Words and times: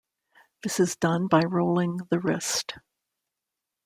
This 0.63 0.79
is 0.79 0.95
done 0.95 1.27
by 1.27 1.41
rolling 1.41 1.97
the 2.09 2.17
wrist. 2.17 2.73